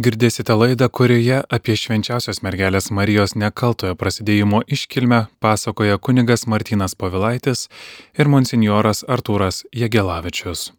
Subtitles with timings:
[0.00, 7.66] Girdėsite laidą, kurioje apie švenčiausios mergelės Marijos nekaltojo prasidėjimo iškilmę pasakoja kunigas Martinas Pavilaitis
[8.16, 10.70] ir monsinjoras Artūras Jegelavičius.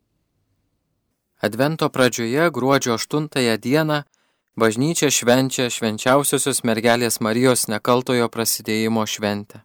[1.45, 3.29] Advento pradžioje, gruodžio 8
[3.61, 3.99] dieną,
[4.57, 9.61] bažnyčia švenčia švenčiausiosios mergelės Marijos nekaltojo prasidėjimo šventę.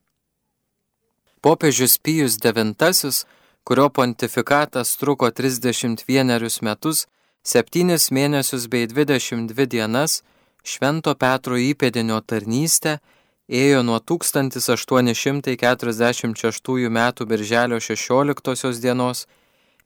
[1.41, 3.25] Popiežius Pijus IX,
[3.64, 7.07] kurio pontifikatas truko 31 metus,
[7.47, 10.27] septynis mėnesius bei dvidešimt dvi dienas
[10.67, 12.99] Švento Petro įpėdinio tarnystę
[13.46, 16.99] ėjo nuo 1846 m.
[17.31, 19.31] birželio 16 dienos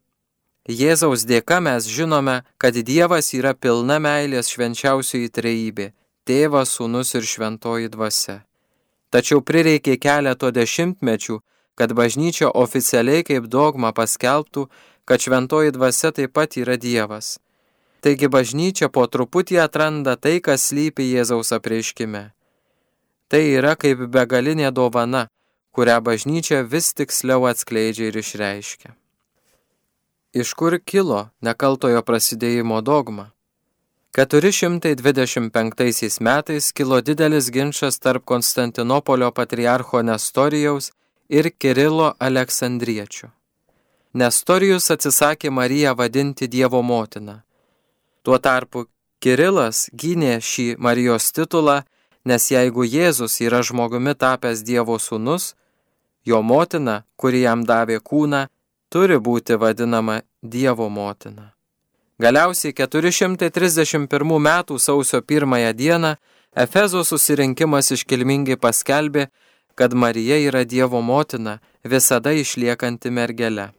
[0.70, 5.92] Jėzaus dėka mes žinome, kad Dievas yra pilna meilės švenčiausioji trejybė
[6.32, 8.42] tėvas, sūnus ir šventoji dvasia.
[9.12, 11.42] Tačiau prireikė keleto dešimtmečių,
[11.76, 14.68] kad bažnyčia oficialiai kaip dogma paskelbtų,
[15.08, 17.40] kad šventoji dvasia taip pat yra Dievas.
[18.02, 22.24] Taigi bažnyčia po truputį atranda tai, kas slypi Jėzaus apreiškime.
[23.30, 25.28] Tai yra kaip begalinė dovana,
[25.76, 28.96] kurią bažnyčia vis tiksliau atskleidžia ir išreiškia.
[30.32, 33.32] Iš kur kilo nekaltojo prasidėjimo dogma?
[34.12, 40.92] 425 metais kilo didelis ginčas tarp Konstantinopolio patriarcho Nestorijaus
[41.30, 43.28] ir Kirilo Aleksandriečių.
[44.14, 47.42] Nestorijus atsisakė Mariją vadinti Dievo motiną.
[48.24, 48.86] Tuo tarpu
[49.24, 51.84] Kirilas gynė šį Marijos titulą,
[52.26, 55.56] nes jeigu Jėzus yra žmogumi tapęs Dievo sūnus,
[56.28, 58.52] jo motina, kuri jam davė kūną,
[58.92, 61.54] turi būti vadinama Dievo motina.
[62.22, 64.78] Galiausiai 431 m.
[64.78, 66.16] sausio 1 dieną
[66.56, 69.24] Efezo susirinkimas iškilmingai paskelbė,
[69.76, 73.72] kad Marija yra Dievo motina, visada išliekanti mergelė.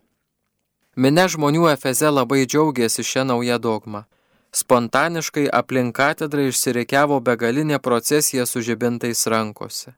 [0.96, 4.00] Mine žmonių Efeze labai džiaugiasi šią naują dogmą.
[4.52, 9.94] Spontaniškai aplink katedrą išsirikiavo begalinė procesija su žibintais rankose.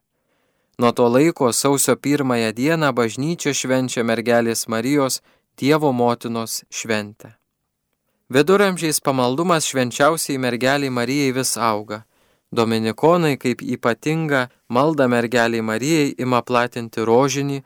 [0.78, 5.22] Nuo to laiko sausio pirmąją dieną bažnyčia švenčia mergelės Marijos
[5.56, 7.33] Dievo motinos šventę.
[8.33, 12.05] Viduramžiais pamaldumas švenčiausiai mergeliai Marijai vis auga.
[12.51, 17.61] Dominikonai kaip ypatinga malda mergeliai Marijai ima platinti rožinį,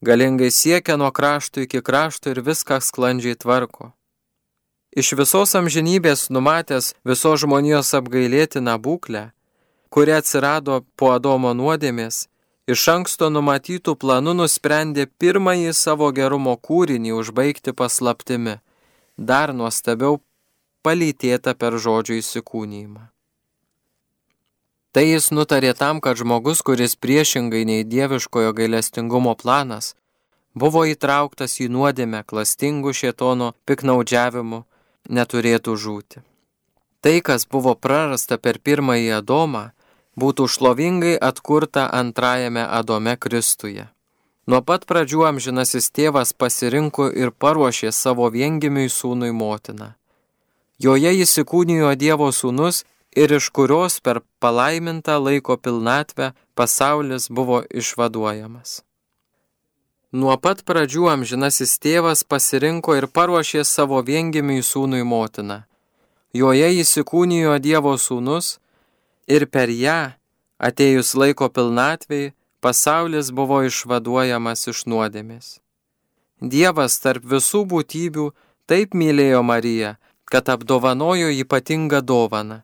[0.02, 3.92] galingai siekia nuo krašto iki krašto ir viską sklandžiai tvarko.
[4.90, 9.24] Iš visos amžinybės numatęs visos žmonijos apgailėtiną būklę,
[9.94, 12.24] kuri atsirado po Adomo nuodėmės,
[12.66, 18.58] iš anksto numatytų planų nusprendė pirmąjį savo gerumo kūrinį užbaigti paslaptimi,
[19.14, 20.18] dar nuostabiau
[20.84, 23.08] palytėta per žodžių įsikūnymą.
[24.94, 29.96] Tai jis nutarė tam, kad žmogus, kuris priešingai nei dieviškojo gailestingumo planas,
[30.54, 34.60] buvo įtrauktas į nuodėmę klastingų šietono piknaudžiavimu,
[35.10, 36.22] neturėtų žūti.
[37.02, 39.64] Tai, kas buvo prarasta per pirmąjį Adomą,
[40.16, 43.88] būtų šlovingai atkurta antrajame Adome Kristuje.
[44.46, 49.94] Nuo pat pradžių amžinasis tėvas pasirinko ir paruošė savo viengimiui sūnui motiną.
[50.82, 52.82] Joje įsikūnijo Dievo sūnus
[53.14, 58.82] ir iš kurios per palaimintą laiko pilnatvę pasaulis buvo išvaduojamas.
[60.14, 65.62] Nuo pat pradžių amžinasis tėvas pasirinko ir paruošė savo viengimiui sūnui motiną.
[66.34, 68.58] Joje įsikūnijo Dievo sūnus
[69.30, 70.14] ir per ją,
[70.58, 72.32] atėjus laiko pilnatvėjai,
[72.62, 75.58] pasaulis buvo išvaduojamas iš nuodėmės.
[76.40, 78.30] Dievas tarp visų būtybių
[78.70, 79.94] taip mylėjo Mariją,
[80.30, 82.62] kad apdovanojo ypatingą dovaną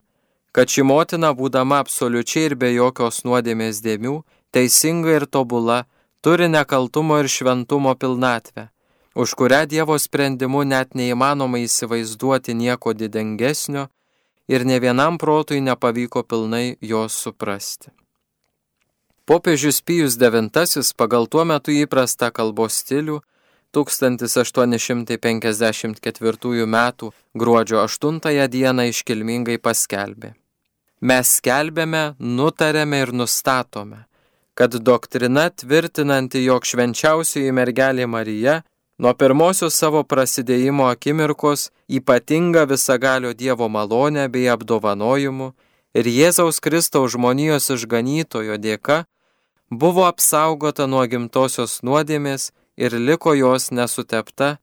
[0.53, 4.21] kad ši motina, būdama absoliučiai ir be jokios nuodėmės dėmių,
[4.55, 5.85] teisinga ir tobula,
[6.25, 8.69] turi nekaltumo ir šventumo pilnatvę,
[9.15, 13.89] už kurią Dievo sprendimu net neįmanoma įsivaizduoti nieko didengesnio
[14.51, 17.95] ir ne vienam protui nepavyko pilnai jos suprasti.
[19.31, 23.21] Popiežius Pijus IX pagal tuo metu įprastą kalbos stilių
[23.77, 26.77] 1854 m.
[27.35, 28.21] gruodžio 8
[28.51, 30.35] dieną iškilmingai paskelbė
[31.01, 34.05] mes skelbėme, nutarėme ir nustatome,
[34.55, 38.61] kad doktrina tvirtinanti, jog švenčiausioji mergelė Marija
[39.01, 45.53] nuo pirmosios savo prasidėjimo akimirkos ypatinga visagalio Dievo malonė bei apdovanojimu
[45.97, 49.05] ir Jėzaus Kristaus žmonijos išganytojo dėka
[49.71, 54.57] buvo apsaugota nuo gimtosios nuodėmės ir liko jos nesutepta,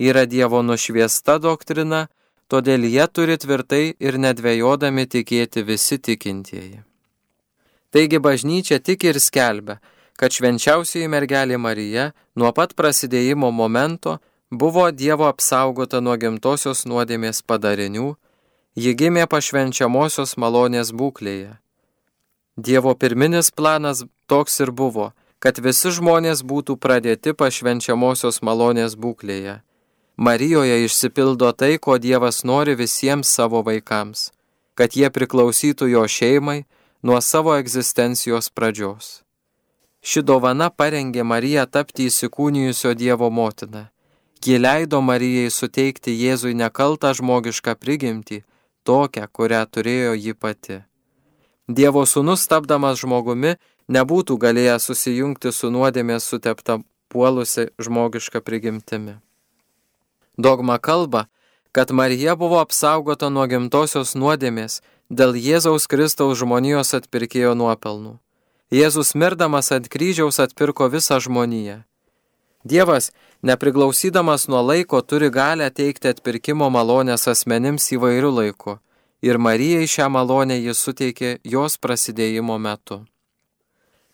[0.00, 2.06] yra Dievo nušviesta doktrina,
[2.48, 6.80] todėl jie turi tvirtai ir nedvėjodami tikėti visi tikintieji.
[7.90, 9.80] Taigi bažnyčia tik ir skelbia,
[10.16, 14.18] kad švenčiausioji mergelė Marija nuo pat prasidėjimo momento
[14.50, 18.14] buvo Dievo apsaugota nuo gimtosios nuodėmės padarinių,
[18.74, 21.56] ji gimė pašvenčiamosios malonės būklėje.
[22.56, 25.10] Dievo pirminis planas toks ir buvo,
[25.40, 29.60] kad visi žmonės būtų pradėti pašvenčiamosios malonės būklėje
[30.20, 34.26] Marijoje išsipildo tai, ko Dievas nori visiems savo vaikams,
[34.76, 36.66] kad jie priklausytų jo šeimai
[37.02, 39.06] nuo savo egzistencijos pradžios.
[40.04, 43.86] Ši dovana parengė Mariją tapti įsikūnijusio Dievo motiną.
[44.44, 48.42] Ji leido Marijai suteikti Jėzui nekaltą žmogišką prigimtį,
[48.84, 50.78] tokią, kurią turėjo ji pati.
[51.64, 53.56] Dievo sūnus tapdamas žmogumi
[53.90, 56.78] nebūtų galėjęs susijungti su nuodėmės sutepta
[57.10, 59.18] puolusi žmogiška prigimtimi.
[60.38, 61.26] Dogma kalba,
[61.72, 64.80] kad Marija buvo apsaugota nuo gimtosios nuodėmės
[65.10, 68.18] dėl Jėzaus Kristaus žmonijos atpirkėjo nuopelnų.
[68.70, 71.82] Jėzus mirdamas ant kryžiaus atpirko visą žmoniją.
[72.62, 73.10] Dievas,
[73.42, 78.78] nepriklausydamas nuo laiko, turi galę teikti atpirkimo malonės asmenims įvairių laikų
[79.22, 83.02] ir Marijai šią malonę jis suteikė jos prasidėjimo metu.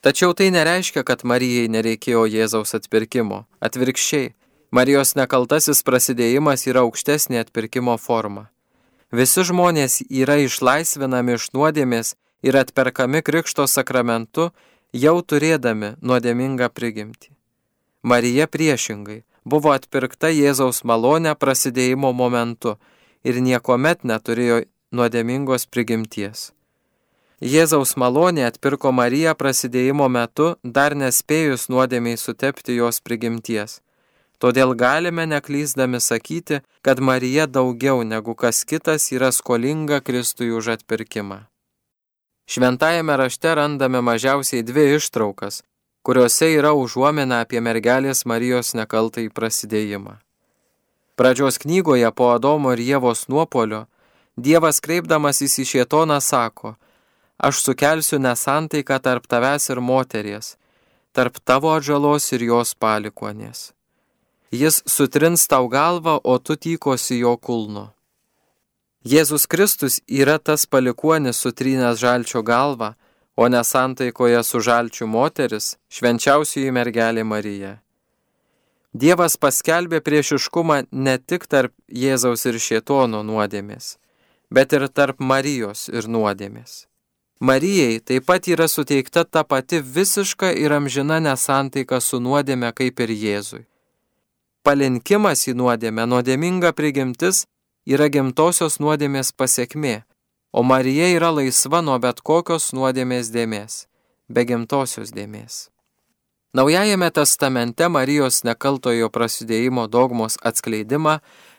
[0.06, 3.40] Tačiau tai nereiškia, kad Marijai nereikėjo Jėzaus atpirkimo.
[3.58, 4.36] Atvirkščiai,
[4.70, 8.44] Marijos nekaltasis prasidėjimas yra aukštesnė atpirkimo forma.
[9.10, 12.14] Visi žmonės yra išlaisvinami iš nuodėmės
[12.46, 14.52] ir atperkami Krikšto sakramentu,
[14.94, 17.34] jau turėdami nuodėmingą prigimtį.
[18.06, 22.78] Marija priešingai buvo atpirkta Jėzaus malonę prasidėjimo momentu
[23.26, 26.52] ir niekuomet neturėjo nuodėmingos prigimties.
[27.40, 33.82] Jėzaus malonė atpirko Mariją prasidėjimo metu, dar nespėjus nuodėmiai sutepti jos prigimties.
[34.40, 41.44] Todėl galime neklysdami sakyti, kad Marija daugiau negu kas kitas yra skolinga Kristui už atpirkimą.
[42.48, 45.62] Šventajame rašte randame mažiausiai dvi ištraukas,
[46.04, 50.16] kuriuose yra užuomina apie mergelės Marijos nekaltai prasidėjimą.
[51.16, 53.84] Pradžios knygoje po Adomo ir Jėvos nuopolio
[54.36, 56.76] Dievas kreipdamas į šietoną sako,
[57.38, 60.56] aš sukelsiu nesantaiką tarp tavęs ir moteries
[61.16, 63.70] tarp tavo atžalos ir jos palikuonės.
[64.52, 67.86] Jis sutrins tau galvą, o tu tykosi jo kulno.
[69.06, 72.92] Jėzus Kristus yra tas palikuonis sutrynęs žalčio galvą,
[73.36, 77.72] o nesantaikoje su žalčiu moteris, švenčiausioji mergelė Marija.
[78.92, 83.96] Dievas paskelbė priešiškumą ne tik tarp Jėzaus ir Šietono nuodėmės,
[84.50, 86.84] bet ir tarp Marijos ir nuodėmės.
[87.40, 93.12] Marijai taip pat yra suteikta ta pati visiška ir amžina nesantaika su nuodėme kaip ir
[93.12, 93.66] Jėzui.
[94.64, 97.44] Palinkimas į nuodėmę, nuodėminga prigimtis
[97.84, 100.02] yra gimtosios nuodėmės pasiekmė,
[100.52, 103.84] o Marija yra laisva nuo bet kokios nuodėmės dėmės,
[104.32, 105.68] be gimtosios dėmės.
[106.56, 111.18] Naujajame testamente Marijos nekaltojo prasidėjimo dogmos atskleidimą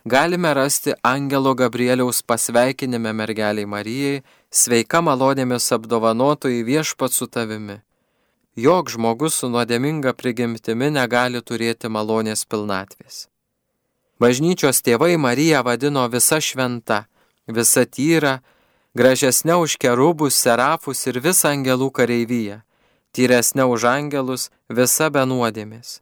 [0.10, 7.78] galime rasti Angelo Gabrieliaus pasveikinime mergeliai Marijai, sveika malonėmis apdovanotojai viešpat su tavimi.
[8.58, 13.28] Jok žmogus su nuodėminga prigimtimi negali turėti malonės pilnatvės.
[14.18, 17.04] Bažnyčios tėvai Mariją vadino visa šventa,
[17.46, 18.40] visa tyra,
[18.98, 22.64] gražesnė už kerubus, serafus ir visą angelų kareivyje
[23.18, 26.02] tyresnė už angelus, visa be nuodėmės.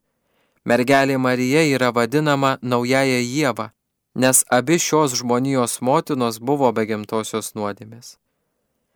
[0.67, 3.69] Mergelė Marija yra vadinama naujaja Jėva,
[4.15, 8.17] nes abi šios žmonijos motinos buvo be gimtosios nuodėmės.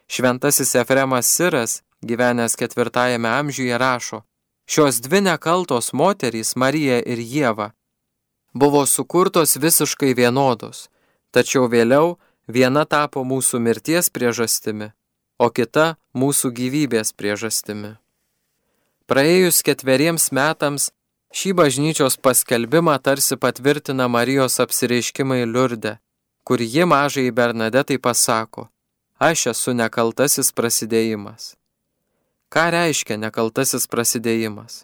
[0.10, 4.24] Šventasis Efremas Siras, gyvenęs ketvirtajame amžiuje, rašo,
[4.66, 7.72] šios dvi nekaltos moterys, Marija ir Jėva,
[8.54, 10.90] buvo sukurtos visiškai vienodos,
[11.32, 14.92] tačiau vėliau viena tapo mūsų mirties priežastimi,
[15.38, 18.00] o kita mūsų gyvybės priežastimi.
[19.10, 20.84] Praėjus ketveriems metams
[21.34, 25.96] šį bažnyčios paskelbimą tarsi patvirtina Marijos apsireiškimai Liurde,
[26.46, 28.68] kur ji mažai Bernadetai pasako,
[29.18, 31.56] aš esu nekaltasis prasidėjimas.
[32.54, 34.84] Ką reiškia nekaltasis prasidėjimas?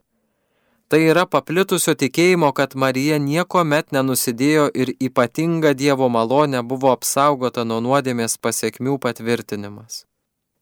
[0.90, 7.62] Tai yra paplitusio tikėjimo, kad Marija nieko met nenusidėjo ir ypatinga Dievo malonė buvo apsaugota
[7.62, 10.08] nuo nuodėmės pasiekmių patvirtinimas.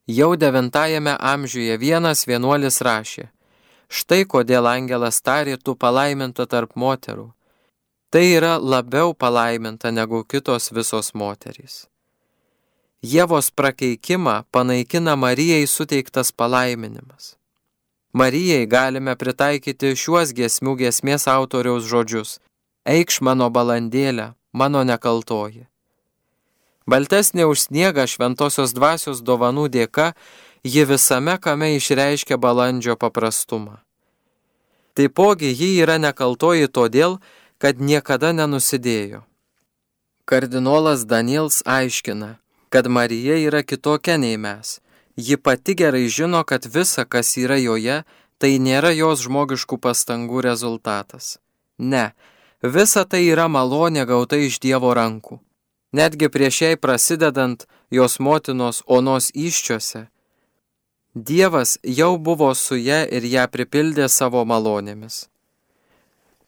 [0.07, 3.29] Jau devintajame amžiuje vienas vienuolis rašė,
[3.93, 7.29] štai kodėl angelas tarė tu palaiminta tarp moterų.
[8.13, 11.85] Tai yra labiau palaiminta negu kitos visos moterys.
[13.03, 17.35] Jėvos prakeikimą panaikina Marijai suteiktas palaiminimas.
[18.13, 22.39] Marijai galime pritaikyti šiuos giesmių giesmės autoriaus žodžius-
[22.95, 25.67] eikš mano balandėlę, mano nekaltoji.
[26.87, 30.13] Baltesnė už sniegą šventosios dvasios dovanų dėka,
[30.63, 33.82] ji visame kame išreiškia balandžio paprastumą.
[34.93, 37.17] Taipogi ji yra nekaltoji todėl,
[37.57, 39.23] kad niekada nenusidėjo.
[40.25, 42.37] Kardinolas Daniels aiškina,
[42.69, 44.79] kad Marija yra kitokia nei mes.
[45.17, 48.03] Ji pati gerai žino, kad visa, kas yra joje,
[48.37, 51.37] tai nėra jos žmogiškų pastangų rezultatas.
[51.77, 52.13] Ne,
[52.61, 55.39] visa tai yra malonė gauta iš Dievo rankų.
[55.93, 60.07] Netgi prieš jai prasidedant jos motinos onos iščiose,
[61.13, 65.27] Dievas jau buvo su ją ir ją pripildė savo malonėmis.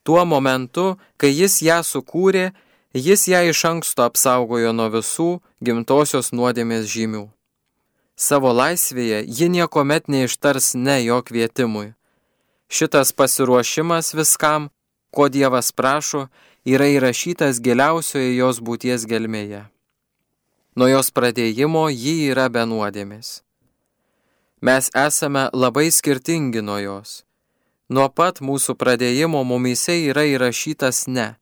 [0.02, 2.50] Tuo momentu, kai jis ją sukūrė,
[2.94, 5.30] jis ją iš anksto apsaugojo nuo visų
[5.62, 7.28] gimtosios nuodėmės žymių.
[8.18, 11.94] Savo laisvėje ji niekuomet neištars ne jo kvietimui.
[12.66, 14.72] Šitas pasiruošimas viskam,
[15.14, 16.26] ko Dievas prašo,
[16.66, 19.68] yra įrašytas giliausioje jos būties gelmėje.
[20.76, 23.45] Nuo jos pradėjimo ji yra be nuodėmės.
[24.62, 27.24] Mes esame labai skirtingi nuo jos.
[27.90, 31.36] Nuo pat mūsų pradėjimo mumise yra įrašytas ne.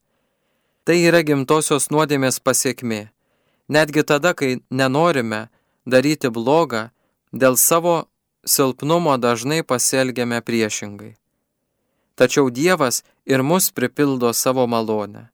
[0.84, 3.08] Tai yra gimtosios nuodėmės pasiekmė.
[3.68, 5.48] Netgi tada, kai nenorime
[5.86, 6.90] daryti blogą,
[7.32, 8.04] dėl savo
[8.44, 11.14] silpnumo dažnai pasielgiame priešingai
[12.14, 15.28] tačiau Dievas ir mus pripildo savo malonę.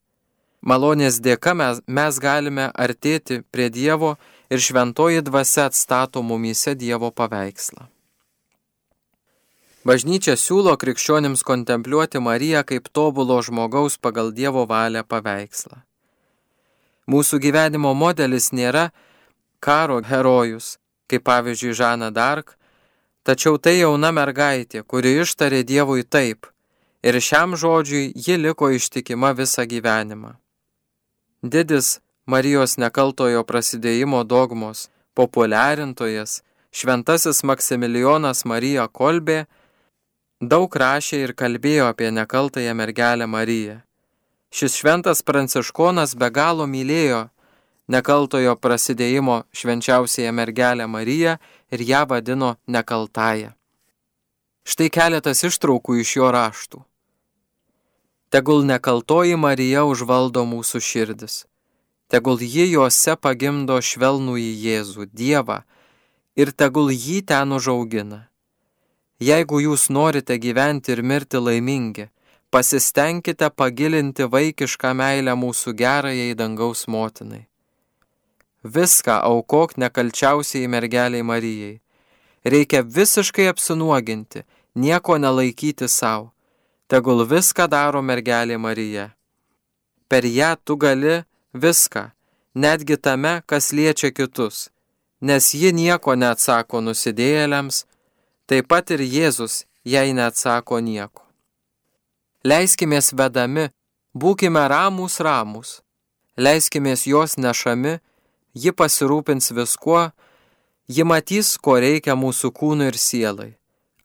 [0.61, 4.17] Malonės dėka mes, mes galime artėti prie Dievo
[4.51, 7.87] ir šventoji dvasia atstato mumyse Dievo paveikslą.
[9.87, 15.81] Bažnyčia siūlo krikščionims kontempliuoti Mariją kaip tobulo žmogaus pagal Dievo valią paveikslą.
[17.11, 18.91] Mūsų gyvenimo modelis nėra
[19.61, 20.77] karo herojus,
[21.09, 22.59] kaip pavyzdžiui Žana Dark,
[23.25, 26.47] tačiau tai jauna mergaitė, kuri ištarė Dievui taip–
[27.03, 30.35] ir šiam žodžiui ji liko ištikima visą gyvenimą.
[31.43, 34.85] Didis Marijos nekaltojo prasidėjimo dogmos
[35.19, 39.41] populiarintojas, šventasis Maksimilijonas Marija Kolbė,
[40.53, 43.81] daug rašė ir kalbėjo apie nekaltąją mergelę Mariją.
[44.55, 47.25] Šis šventas pranciškonas be galo mylėjo
[47.91, 51.37] nekaltojo prasidėjimo švenčiausiąją mergelę Mariją
[51.75, 53.53] ir ją vadino nekaltąją.
[54.71, 56.85] Štai keletas ištraukų iš jo raštų.
[58.31, 61.50] Tegul nekaltoji Marija užvaldo mūsų širdis.
[62.11, 65.61] Tegul ji juose pagimdo švelnų į Jėzų, Dievą,
[66.35, 68.25] ir tegul jį ten užaugina.
[69.21, 72.09] Jeigu jūs norite gyventi ir mirti laimingi,
[72.51, 77.45] pasistengkite pagilinti vaikišką meilę mūsų gerajai dangaus motinai.
[78.65, 81.81] Viską aukok nekalčiausiai mergeliai Marijai.
[82.45, 84.43] Reikia visiškai apsinuoginti,
[84.75, 86.33] nieko nelaikyti savo.
[86.91, 89.13] Tegul viską daro mergelė Marija.
[90.09, 91.21] Per ją tu gali
[91.53, 92.11] viską,
[92.55, 94.71] netgi tame, kas liečia kitus,
[95.21, 97.85] nes ji nieko neatsako nusidėjėliams,
[98.47, 101.27] taip pat ir Jėzus jai neatsako nieko.
[102.45, 103.69] Leiskimės vedami,
[104.15, 105.81] būkime ramus ramus,
[106.37, 107.99] leiskimės jos nešami,
[108.55, 110.11] ji pasirūpins viskuo,
[110.89, 113.51] ji matys, ko reikia mūsų kūnui ir sielai.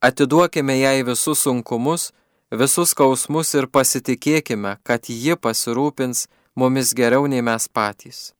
[0.01, 2.11] Atiduokime jai visus sunkumus,
[2.51, 8.31] visus skausmus ir pasitikėkime, kad ji pasirūpins mumis geriau nei mes patys.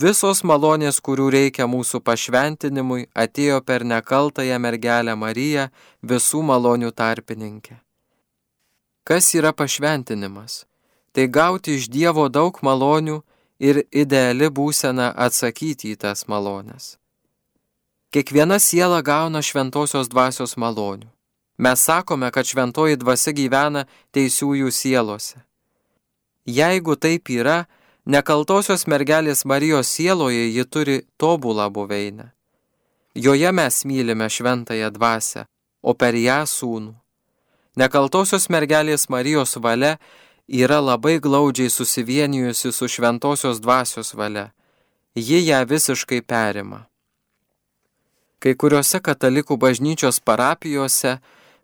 [0.00, 5.66] Visos malonės, kurių reikia mūsų pašventinimui, atėjo per nekaltąją mergelę Mariją,
[6.02, 7.80] visų malonių tarpininkę.
[9.04, 10.64] Kas yra pašventinimas?
[11.12, 13.18] Tai gauti iš Dievo daug malonių
[13.58, 16.96] ir ideali būsena atsakyti į tas malonės.
[18.14, 21.10] Kiekviena siela gauna šventosios dvasios malonių.
[21.58, 23.84] Mes sakome, kad šventoji dvasia gyvena
[24.14, 25.42] teisiųjų sielose.
[26.50, 27.64] Jeigu taip yra,
[28.06, 32.30] nekaltosios mergelės Marijos sieloje ji turi tobulą buveinę.
[33.14, 35.44] Joje mes mylime šventąją dvasę,
[35.82, 36.94] o per ją sūnų.
[37.76, 39.98] Nekaltosios mergelės Marijos valia
[40.48, 44.50] yra labai glaudžiai susivienijusi su šventosios dvasios valia.
[45.14, 46.86] Ji ją visiškai perima.
[48.40, 51.18] Kai kuriuose katalikų bažnyčios parapijose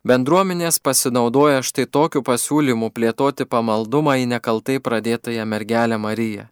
[0.07, 6.47] bendruomenės pasinaudoja štai tokiu pasiūlymu plėtoti pamaldumą į nekaltai pradėtąją mergelę Mariją.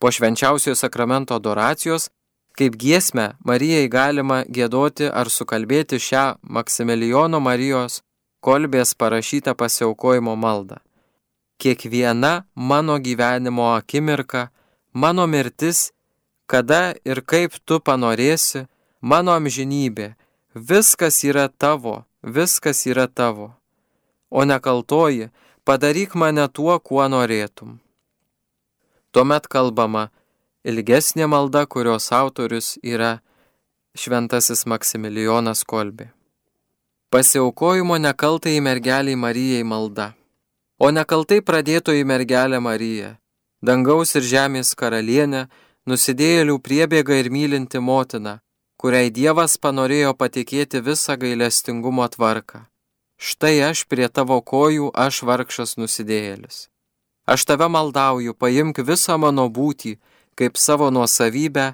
[0.00, 2.08] Po švenčiausiojo sakramento adoracijos,
[2.58, 8.00] kaip giesmę, Marijai galima gėdoti ar sukalbėti šią Maksimilijono Marijos
[8.40, 10.80] kolbės parašytą pasiaukojimo maldą.
[11.60, 14.48] Kiekviena mano gyvenimo akimirka,
[14.92, 15.90] mano mirtis,
[16.46, 18.64] kada ir kaip tu panorėsi,
[19.00, 20.14] mano amžinybė,
[20.54, 23.52] viskas yra tavo, viskas yra tavo.
[24.30, 25.30] O nekaltoji,
[25.64, 27.78] padaryk mane tuo, kuo norėtum.
[29.10, 30.08] Tuomet kalbama
[30.64, 33.18] ilgesnė malda, kurios autorius yra
[33.98, 36.12] šventasis Maksimilijonas Kolbė.
[37.10, 40.12] Pasiaukojimo nekaltai mergeliai Marijai malda.
[40.78, 43.16] O nekaltai pradėtoji mergelė Marija,
[43.60, 45.48] dangaus ir žemės karalienė,
[45.90, 48.38] nusidėjėlių priebėga ir mylinti motina,
[48.80, 52.62] kuriai Dievas panorėjo patikėti visą gailestingumo tvarką.
[53.20, 56.70] Štai aš prie tavo kojų, aš vargšas nusidėjėlis.
[57.28, 59.98] Aš tave maldauju, paimk visą mano būtį,
[60.38, 61.66] kaip savo nuosavybę,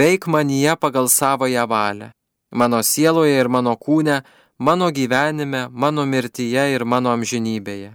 [0.00, 2.12] veik manyje pagal savoją valią.
[2.54, 4.22] Mano sieloje ir mano kūne
[4.58, 7.92] mano gyvenime, mano mirtyje ir mano amžinybėje.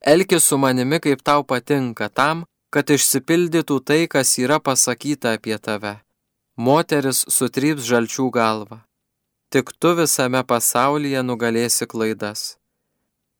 [0.00, 5.98] Elkis su manimi, kaip tau patinka, tam, kad išsipildytų tai, kas yra pasakyta apie tave.
[6.58, 8.80] Moteris sutryps žalčių galvą.
[9.54, 12.58] Tik tu visame pasaulyje nugalėsi klaidas.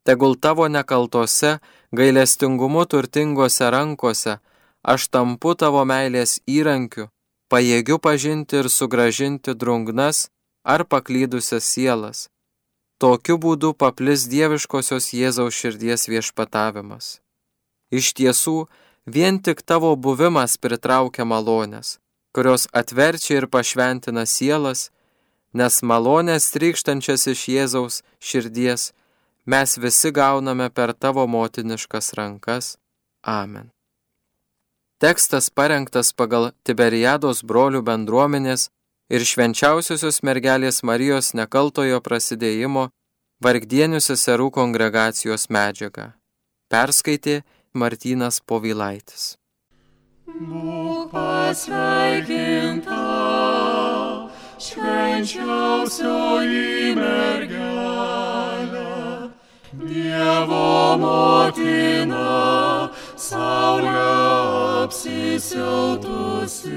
[0.06, 1.58] Tegul tavo nekaltose,
[1.90, 4.36] gailestingumu turtingose rankose
[4.94, 7.10] aš tampu tavo meilės įrankiu,
[7.50, 10.28] pajėgiu pažinti ir sugražinti drungnas
[10.62, 12.28] ar paklydusias sielas.
[13.02, 17.18] Tokiu būdu paplis dieviškosios Jėzaus širdies viešpatavimas.
[17.90, 18.68] Iš tiesų,
[19.10, 21.98] vien tik tavo buvimas pritraukia malonės,
[22.34, 24.90] kurios atverčia ir pašventina sielas,
[25.52, 28.92] nes malonės trykštančias iš Jėzaus širdies
[29.48, 32.76] mes visi gauname per tavo motiniškas rankas.
[33.22, 33.70] Amen.
[34.98, 38.68] Tekstas parengtas pagal Tiberiados brolių bendruomenės
[39.08, 42.88] ir švenčiausiosios mergelės Marijos nekaltojo prasidėjimo
[43.44, 46.12] vargdienių seserų kongregacijos medžiagą.
[46.68, 49.37] Perskaitė Martynas Povilaitis.
[50.28, 53.00] Būk pasveikinta,
[54.60, 58.82] švenčiausioji mergelė,
[59.72, 64.04] Dievo motina, saulė
[64.84, 66.76] apsisiautusi.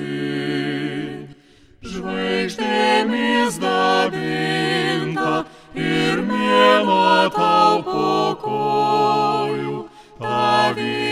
[1.91, 5.43] Žvaigždėmis dabinta
[5.75, 9.91] ir mėnuo tau po kojų,
[10.23, 11.10] tavį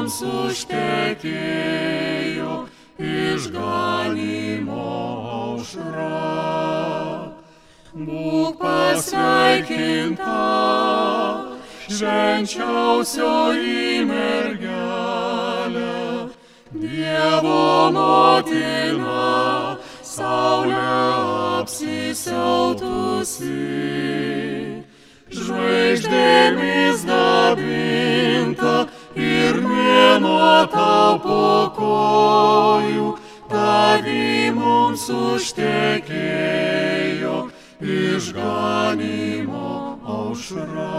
[0.00, 1.92] mums užtekėjo
[3.04, 4.84] išganimo
[5.36, 6.16] aušra.
[7.92, 10.38] Būk pasveikinta,
[11.90, 15.92] švenčiausioji mergelė,
[16.70, 20.86] Dievo motina, saulė
[21.60, 23.52] apsisiautusi,
[25.34, 28.59] žvaigždėmis dabinta
[29.50, 33.06] ir mėnuo tau po kojų,
[33.50, 37.36] tavi mums užtekėjo
[37.96, 39.72] išganimo
[40.16, 40.98] aušra.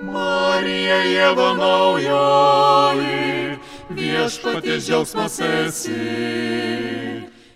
[0.00, 3.58] Marija Jėva naujoji,
[3.98, 6.06] viešpatės džiaugsmas esi.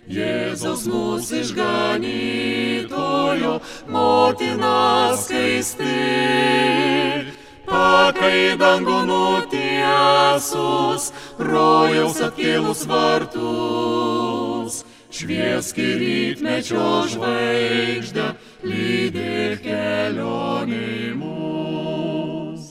[0.05, 3.53] Jėzaus mūsų išganytojo,
[3.89, 5.97] motina skaisti.
[7.75, 11.09] Pakai dangų nutiesus,
[11.43, 14.77] rojaus atkėlus vartus.
[15.15, 18.27] Šviesk į rytmečio žvaigždę,
[18.63, 22.63] lydėk kelionį mus.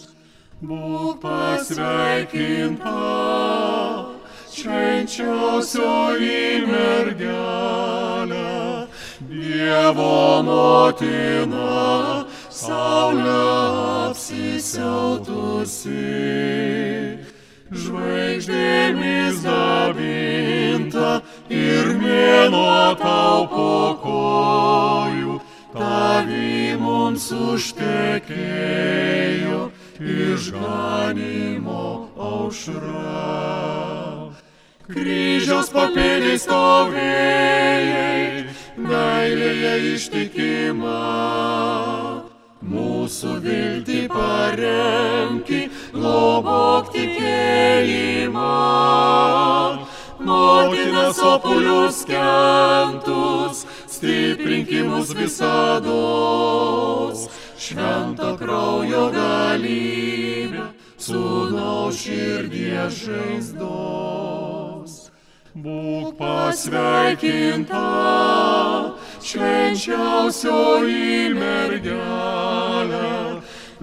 [0.65, 2.97] Būk pasveikinta,
[4.57, 8.53] švenčiausioji mergelė,
[9.29, 12.25] Dievo motina,
[12.65, 13.39] saulė
[14.11, 16.05] apsisiautusi.
[17.75, 21.19] Žvaigždėmis dabinta
[21.51, 25.41] ir mėnuo tau po kojų,
[25.75, 29.59] tavi mums užtekėjo
[29.99, 31.83] išganimo
[32.31, 33.35] aušra.
[34.85, 38.45] Kryžiaus papėdės stovėjai,
[38.79, 41.01] meilėje ištikima.
[42.75, 45.61] Mūsų viltį paremki,
[45.95, 48.51] globok tikėjimą.
[50.25, 56.65] Motina sopulius kentus, stiprinkimus visados.
[57.65, 60.65] Švento kraujo galybė,
[61.01, 64.93] sūnaus širdies žaizdos.
[65.55, 67.85] Būk pasveikinta,
[69.25, 73.13] švenčiausioji mergelė,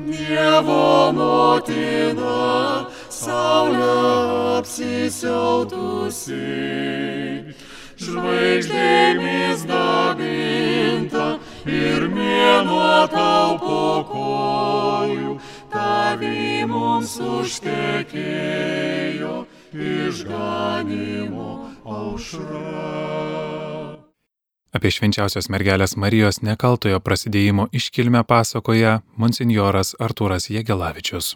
[0.02, 3.88] Dievo motina, saulė
[4.60, 6.36] apsisiautusi,
[8.02, 11.28] žvaigždėmis dabinta
[11.70, 15.36] ir mėnuo tau po kojų,
[15.74, 19.36] tavi mums užtekėjo
[19.90, 21.52] išganimo
[22.00, 23.71] aušra.
[24.72, 31.34] Apie švenčiausios mergelės Marijos nekaltojo prasidėjimo iškilmę pasakoja monsinjoras Artūras Jėgelavičius.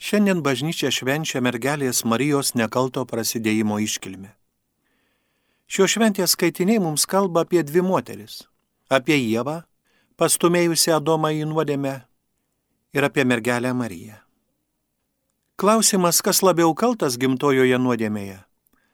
[0.00, 4.32] Šiandien bažnyčia švenčia mergelės Marijos nekalto prasidėjimo iškilmę.
[5.70, 8.42] Šio šventės skaitiniai mums kalba apie dvi moteris-
[8.96, 9.62] apie Jėvą,
[10.18, 12.10] pastumėjusią Adomą į nuodėmę,
[12.92, 14.16] ir apie mergelę Mariją.
[15.56, 18.42] Klausimas, kas labiau kaltas gimtojoje nuodėmėje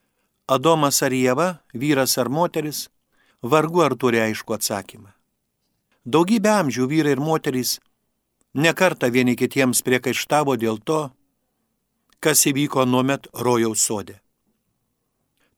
[0.55, 2.89] -Adomas ar Jėva, vyras ar moteris,
[3.41, 5.11] vargu ar turi aišku atsakymą.
[6.05, 7.77] Daugybę amžių vyrai ir moterys
[8.55, 11.09] nekarta vieni kitiems priekaištavo dėl to,
[12.19, 14.17] kas įvyko nuomet rojaus sode.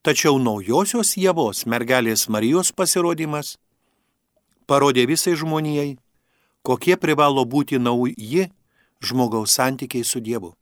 [0.02, 3.58] Tačiau naujosios Jėvos mergelės Marijos pasirodymas
[4.68, 5.98] parodė visai žmonijai,
[6.64, 8.50] kokie privalo būti nauji
[9.04, 10.54] žmogaus santykiai su Dievu.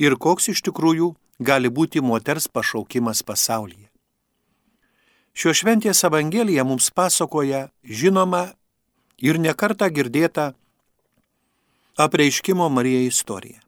[0.00, 3.89] Ir koks iš tikrųjų gali būti moters pašaukimas pasaulyje.
[5.36, 8.50] Šio šventės Evangelija mums pasakoja žinoma
[9.22, 10.52] ir nekarta girdėta
[12.00, 13.60] apreiškimo Marijai istorija.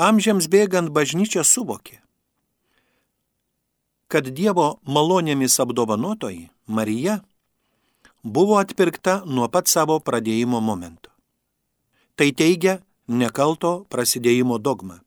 [0.00, 1.98] Amžiams bėgant bažnyčia suvokė,
[4.10, 7.20] kad Dievo malonėmis apdovanotoji Marija
[8.22, 11.10] buvo atpirkta nuo pat savo pradėjimo momento.
[12.16, 15.00] Tai teigia nekalto prasidėjimo dogma.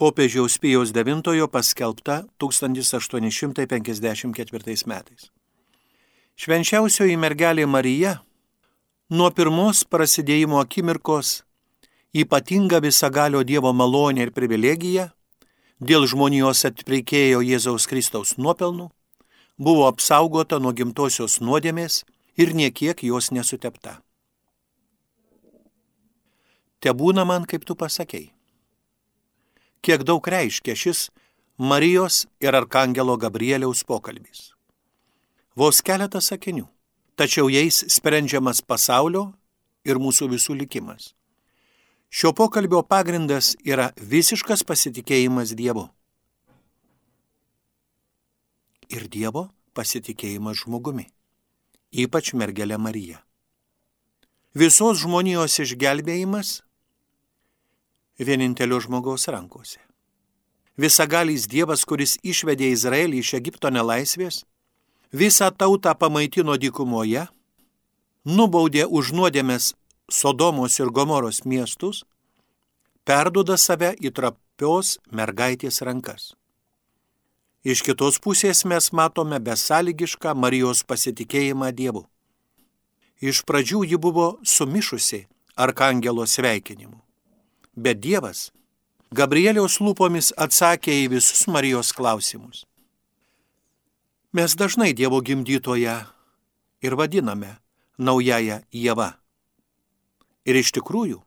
[0.00, 5.28] Popiežiaus Pijaus IX paskelbta 1854 metais.
[6.40, 8.24] Švenčiausioji mergelė Marija
[9.12, 11.44] nuo pirmos prasidėjimo akimirkos
[12.16, 15.12] ypatinga visagalio Dievo malonė ir privilegija
[15.84, 18.88] dėl žmonijos atpreikėjo Jėzaus Kristaus nuopelnų
[19.60, 22.08] buvo apsaugota nuo gimtosios nuodėmės
[22.40, 24.00] ir niekiek jos nesutepta.
[26.80, 28.39] Te būna man, kaip tu pasakėjai.
[29.80, 31.08] Kiek daug reiškia šis
[31.56, 34.50] Marijos ir Arkangelo Gabrieliaus pokalbis.
[35.56, 36.66] Vos keletas sakinių,
[37.16, 39.30] tačiau jais sprendžiamas pasaulio
[39.84, 41.14] ir mūsų visų likimas.
[42.10, 45.86] Šio pokalbio pagrindas yra visiškas pasitikėjimas Dievu.
[48.90, 51.06] Ir Dievo pasitikėjimas žmogumi,
[51.92, 53.20] ypač mergelė Marija.
[54.50, 56.56] Visos žmonijos išgelbėjimas
[58.24, 59.80] vienintelio žmogaus rankose.
[60.80, 64.44] Visagalys Dievas, kuris išvedė Izraelį iš Egipto nelaisvės,
[65.12, 67.26] visą tautą pamaitino dykumoje,
[68.24, 69.74] nubaudė už nuodėmės
[70.10, 72.04] Sodomos ir Gomoros miestus,
[73.04, 76.32] perduoda save į trapios mergaitės rankas.
[77.60, 82.06] Iš kitos pusės mes matome besąlygišką Marijos pasitikėjimą Dievu.
[83.20, 85.26] Iš pradžių ji buvo sumišusi
[85.60, 87.09] arkangelo sveikinimu.
[87.76, 88.50] Bet Dievas
[89.14, 92.64] Gabrieliaus lūpomis atsakė į visus Marijos klausimus.
[94.30, 95.94] Mes dažnai Dievo gimdytoje
[96.82, 97.56] ir vadiname
[97.98, 99.08] naująją Jėvą.
[100.46, 101.18] Ir iš tikrųjų,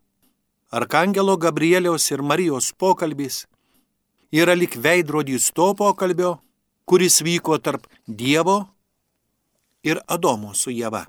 [0.71, 3.43] Arkangelo Gabrieliaus ir Marijos pokalbis
[4.32, 6.38] yra lik veidrodys to pokalbio,
[6.88, 8.65] kuris vyko tarp Dievo
[9.84, 11.03] ir Adomo su Jėva.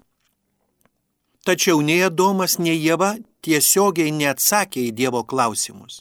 [1.45, 6.01] Tačiau nei Adomas, nei Jėva tiesiogiai neatsakė į Dievo klausimus,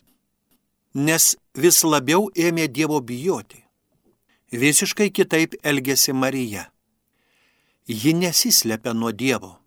[0.94, 3.60] nes vis labiau ėmė Dievo bijoti.
[4.54, 6.70] Visiškai kitaip elgėsi Marija.
[7.88, 9.58] Ji nesislepia nuo Dievo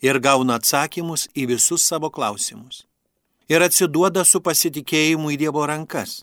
[0.00, 2.86] ir gauna atsakymus į visus savo klausimus.
[3.50, 6.20] Ir atsiduoda su pasitikėjimu į Dievo rankas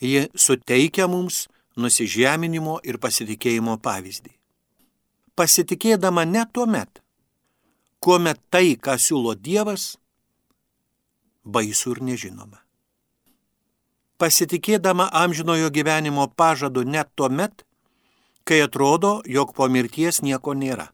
[0.00, 4.32] ji suteikia mums nusižeminimo ir pasitikėjimo pavyzdį.
[5.36, 7.02] Pasitikėdama ne tuo met,
[8.06, 9.96] kuomet tai, ką siūlo Dievas,
[11.42, 12.60] baisu ir nežinoma.
[14.22, 17.66] Pasitikėdama amžinojo gyvenimo pažadu net tuo met,
[18.46, 20.86] kai atrodo, jog po mirties nieko nėra.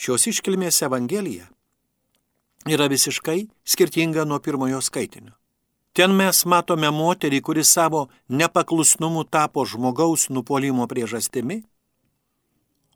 [0.00, 1.46] Šios iškilmės Evangelija
[2.66, 5.36] yra visiškai skirtinga nuo pirmojo skaitinio.
[5.92, 11.60] Ten mes matome moterį, kuri savo nepaklusnumu tapo žmogaus nupolimo priežastimi,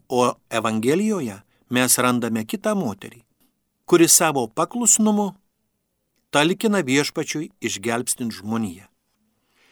[0.09, 3.23] o Evangelijoje mes randame kitą moterį,
[3.87, 5.33] kuri savo paklusnumu
[6.31, 8.87] talkina viešpačiui išgelbstint žmoniją.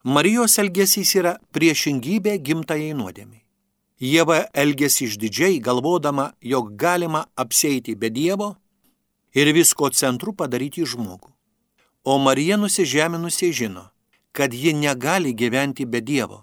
[0.04, 3.40] Marijos elgesys yra priešingybė gimtajai nuodėmiai.
[4.04, 8.50] Jėva elgesi išdidžiai, galvodama, jog galima apseiti be Dievo
[9.32, 11.30] ir visko centru padaryti žmogų.
[12.04, 13.86] O Marija nusižeminusiai žino,
[14.32, 16.42] kad ji negali gyventi be Dievo.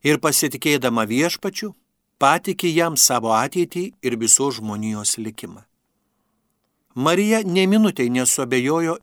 [0.00, 1.74] Ir pasitikėdama viešpačiu,
[2.18, 5.62] patikė jam savo ateitį ir visos žmonijos likimą.
[6.98, 8.96] Marija neminutėj nesuabejojo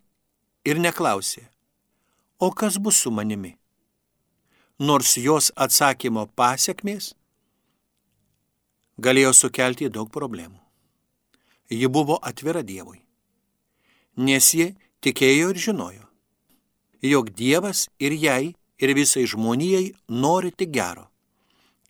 [0.67, 1.45] ir neklausė,
[2.39, 3.53] o kas bus su manimi?
[4.79, 7.13] Nors jos atsakymo pasiekmės
[8.99, 10.59] galėjo sukelti daug problemų.
[11.71, 12.99] Ji buvo atvira Dievui,
[14.17, 14.67] nes ji
[15.01, 16.03] tikėjo ir žinojo,
[17.01, 21.07] jog Dievas ir jai, ir visai žmonijai nori tik gero,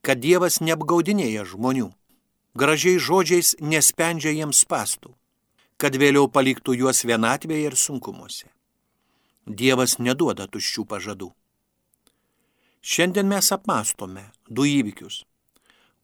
[0.06, 1.90] kad Dievas neapgaudinėja žmonių,
[2.54, 5.16] gražiai žodžiais nespendžia jiems pastų,
[5.82, 8.52] kad vėliau paliktų juos vienatvėje ir sunkumuose.
[9.46, 11.32] Dievas neduoda tuščių pažadų.
[12.86, 15.24] Šiandien mes apmastome du įvykius,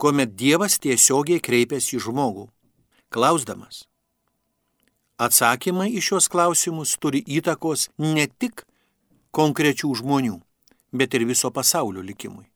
[0.01, 2.49] kuomet Dievas tiesiogiai kreipiasi į žmogų,
[3.13, 3.85] klausdamas,
[5.21, 8.63] Atsakymai į šios klausimus turi įtakos ne tik
[9.37, 10.39] konkrečių žmonių,
[10.97, 12.50] bet ir viso pasaulio likimui.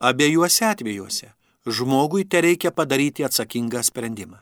[0.00, 1.28] Abiejuose atvejuose
[1.66, 4.38] žmogui te reikia padaryti atsakingą sprendimą.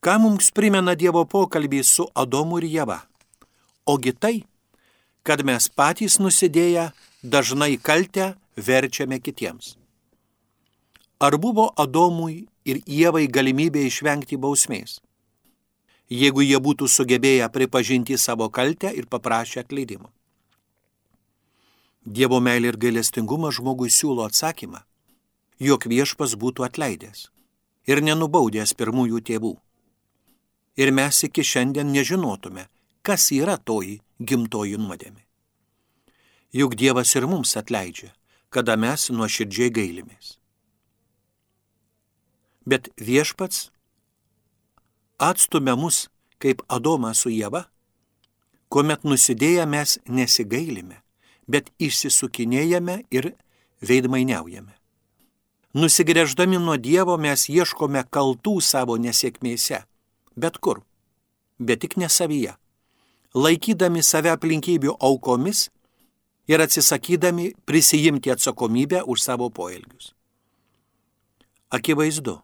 [0.00, 2.98] Ką mums primena Dievo pokalbį su Adomu ir Jėva?
[3.86, 4.36] Ogi tai,
[5.22, 6.90] kad mes patys nusidėję
[7.22, 9.76] dažnai kaltę verčiame kitiems.
[11.20, 15.00] Ar buvo Adomui ir Jėvai galimybė išvengti bausmės?
[16.10, 20.10] jeigu jie būtų sugebėję pripažinti savo kaltę ir paprašę atleidimo.
[22.06, 24.84] Dievo meilė ir gailestingumas žmogui siūlo atsakymą,
[25.58, 27.26] jog viešpas būtų atleidęs
[27.90, 29.54] ir nenubaudęs pirmųjų tėvų.
[30.78, 32.68] Ir mes iki šiandien nežinotume,
[33.02, 35.22] kas yra toji gimtoji nuodėmė.
[36.54, 38.12] Juk Dievas ir mums atleidžia,
[38.50, 40.36] kada mes nuoširdžiai gailimės.
[42.66, 43.70] Bet viešpats
[45.18, 46.06] atstumia mus
[46.38, 47.64] kaip Adomą su Jėva,
[48.68, 51.02] kuomet nusidėję mes nesigailime,
[51.48, 53.32] bet išsisukinėjame ir
[53.82, 54.74] veidmainiaujame.
[55.76, 59.82] Nusigrėždami nuo Dievo mes ieškome kaltų savo nesėkmėse,
[60.36, 60.80] bet kur,
[61.58, 62.54] bet tik ne savyje,
[63.36, 65.66] laikydami save aplinkybių aukomis
[66.48, 70.14] ir atsisakydami prisijimti atsakomybę už savo poelgius.
[71.68, 72.38] Akivaizdu,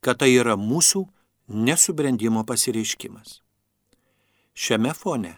[0.00, 1.04] kad tai yra mūsų
[1.48, 3.40] nesubrendimo pasireiškimas.
[4.56, 5.34] Šiame fone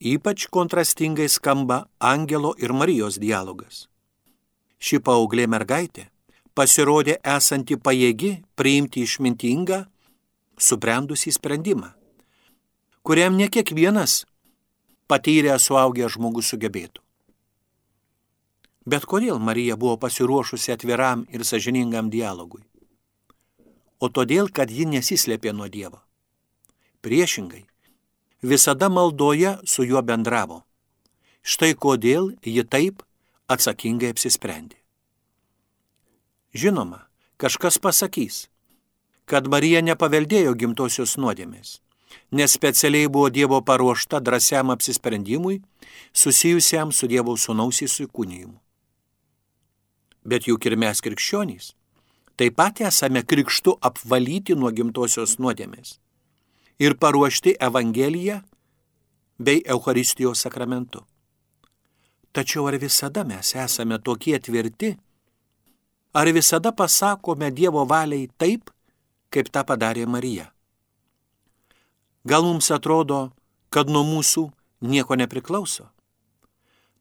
[0.00, 3.88] ypač kontrastingai skamba Angelo ir Marijos dialogas.
[4.78, 6.06] ši paauglė mergaitė
[6.54, 9.86] pasirodė esanti pajėgi priimti išmintingą,
[10.58, 11.92] subrendusį sprendimą,
[13.02, 14.24] kuriam ne kiekvienas
[15.06, 17.02] patyrę suaugę žmogus sugebėtų.
[18.88, 22.62] Bet kodėl Marija buvo pasiruošusi atviram ir sažiningam dialogui?
[24.00, 26.00] O todėl, kad ji nesislėpė nuo Dievo.
[27.02, 27.67] Priešingai,
[28.42, 30.62] visada maldoje su juo bendravo.
[31.42, 33.02] Štai kodėl ji taip
[33.48, 34.76] atsakingai apsisprendė.
[36.54, 38.48] Žinoma, kažkas pasakys,
[39.28, 41.78] kad Marija nepaveldėjo gimtosios nuodėmės,
[42.32, 45.60] nes specialiai buvo Dievo paruošta drąsiam apsisprendimui,
[46.12, 48.56] susijusiam su Dievo sūnaus įsikūnijimu.
[50.28, 51.72] Bet juk ir mes krikščionys
[52.38, 55.96] taip pat esame krikštu apvalyti nuo gimtosios nuodėmės
[56.78, 58.40] ir paruošti Evangeliją
[59.38, 61.04] bei Eucharistijos sakramentu.
[62.32, 64.96] Tačiau ar visada mes esame tokie tvirti?
[66.12, 68.70] Ar visada pasakome Dievo valiai taip,
[69.30, 70.52] kaip tą padarė Marija?
[72.24, 73.30] Gal mums atrodo,
[73.70, 74.48] kad nuo mūsų
[74.80, 75.88] nieko nepriklauso?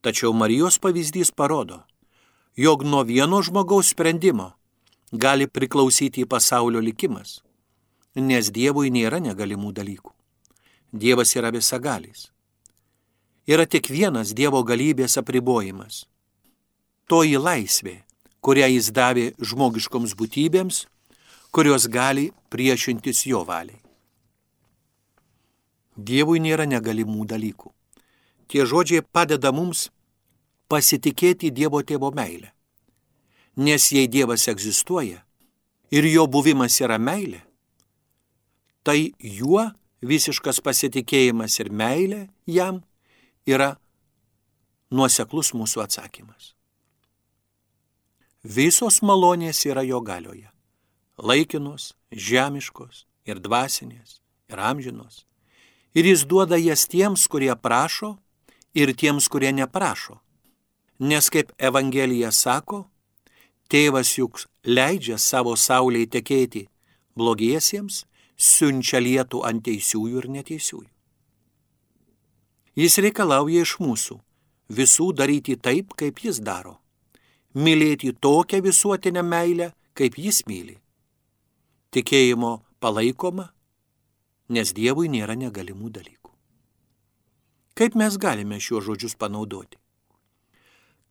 [0.02, 1.82] Tačiau Marijos pavyzdys parodo,
[2.56, 4.54] jog nuo vieno žmogaus sprendimo
[5.12, 7.42] gali priklausyti pasaulio likimas,
[8.18, 10.12] nes Dievui nėra negalimų dalykų.
[10.92, 12.32] Dievas yra visagalis.
[13.48, 16.06] Yra tik vienas Dievo galybės apribojimas.
[17.08, 18.02] Toji laisvė,
[18.42, 20.86] kurią jis davė žmogiškoms būtybėms,
[21.52, 23.80] kurios gali priešintis jo valiai.
[25.98, 27.72] Dievui nėra negalimų dalykų.
[28.48, 29.90] Tie žodžiai padeda mums
[30.70, 32.52] pasitikėti Dievo tėvo meilę.
[33.58, 35.24] Nes jei Dievas egzistuoja
[35.90, 37.47] ir jo buvimas yra meilė,
[38.88, 39.66] tai juo
[40.00, 42.80] visiškas pasitikėjimas ir meilė jam
[43.44, 43.74] yra
[44.96, 46.54] nuoseklus mūsų atsakymas.
[48.48, 50.48] Visos malonės yra jo galioje-
[51.30, 55.26] laikinos, žemiškos ir dvasinės ir amžinos.
[55.94, 58.18] Ir jis duoda jas tiems, kurie prašo
[58.74, 60.20] ir tiems, kurie neprašo.
[61.00, 62.88] Nes kaip Evangelija sako,
[63.70, 66.68] tėvas juk leidžia savo sauliai tekėti
[67.18, 68.06] blogiesiems,
[68.38, 70.90] siunčia lietų ant teisiųjų ir neteisiųjų.
[72.78, 74.20] Jis reikalauja iš mūsų
[74.70, 76.78] visų daryti taip, kaip jis daro.
[77.58, 80.78] Mylėti tokią visuotinę meilę, kaip jis myli.
[81.90, 83.50] Tikėjimo palaikoma,
[84.54, 86.32] nes Dievui nėra negalimų dalykų.
[87.78, 89.78] Kaip mes galime šiuos žodžius panaudoti?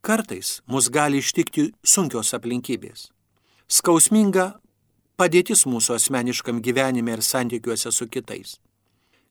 [0.01, 3.09] Kartais mus gali ištikti sunkios aplinkybės.
[3.67, 4.59] Skausminga
[5.17, 8.57] padėtis mūsų asmeniškam gyvenime ir santykiuose su kitais.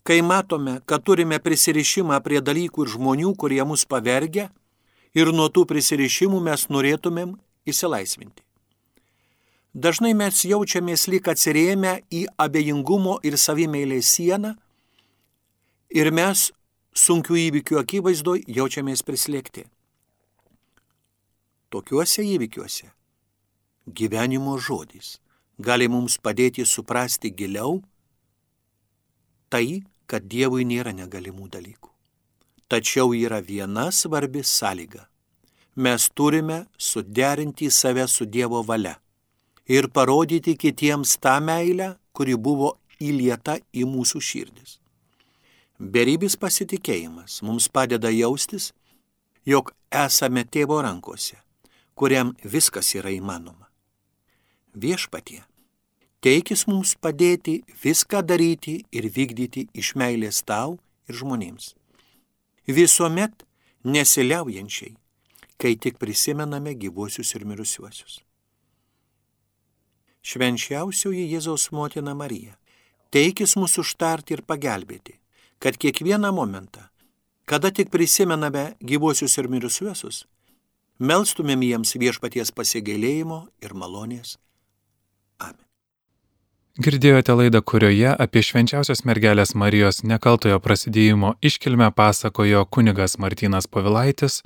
[0.07, 4.51] Kai matome, kad turime prisirišimą prie dalykų ir žmonių, kurie mus pavergia,
[5.16, 7.35] ir nuo tų prisirišimų mes norėtumėm
[7.66, 8.42] įsilaisvinti.
[9.77, 14.55] Dažnai mes jaučiamės lyg atsirėmę į abejingumo ir savimėlės sieną
[15.92, 16.51] ir mes
[16.96, 19.66] sunkių įvykių akivaizdoj jaučiamės prislėgti.
[21.68, 22.88] Tokiuose įvykiuose
[24.01, 25.18] gyvenimo žodis
[25.59, 27.81] gali mums padėti suprasti giliau
[29.51, 31.90] tai, kad Dievui nėra negalimų dalykų.
[32.69, 35.07] Tačiau yra viena svarbi sąlyga.
[35.77, 38.97] Mes turime suderinti save su Dievo valia
[39.69, 44.79] ir parodyti kitiems tą meilę, kuri buvo įlieta į mūsų širdis.
[45.79, 48.73] Beribis pasitikėjimas mums padeda jaustis,
[49.45, 51.37] jog esame tėvo rankose
[51.97, 53.66] kuriam viskas yra įmanoma.
[54.77, 55.39] Viešpatie,
[56.21, 60.77] teikis mums padėti viską daryti ir vykdyti iš meilės tau
[61.09, 61.71] ir žmonėms.
[62.69, 63.47] Visuomet
[63.89, 64.93] nesiliaujančiai,
[65.57, 68.21] kai tik prisimename gyvuosius ir mirusiuosius.
[70.21, 72.59] Švenčiausioji Jėzaus motina Marija,
[73.09, 75.17] teikis mūsų užtarti ir pagelbėti,
[75.57, 76.85] kad kiekvieną momentą,
[77.49, 80.27] kada tik prisimename gyvuosius ir mirusiuosius,
[81.01, 84.37] melstumėm jiems viešpaties pasigailėjimo ir malonės.
[86.77, 94.43] Girdėjote laidą, kurioje apie švenčiausios mergelės Marijos nekaltojo prasidėjimo iškilmę pasakojo kunigas Martinas Povilaitis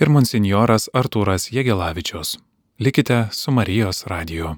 [0.00, 2.38] ir monsinjoras Artūras Jėgelavičius.
[2.80, 4.56] Likite su Marijos radiju.